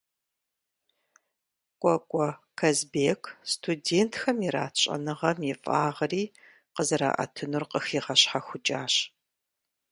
Кӏуэкӏуэ 1.79 2.29
Казбек 2.59 3.21
студентхэм 3.51 4.37
ират 4.47 4.73
щӏэныгъэм 4.81 5.39
и 5.51 5.53
фӏагъри 5.61 6.23
къызэраӏэтынур 6.73 7.63
къыхигъэщхьэхукӏащ. 7.71 8.93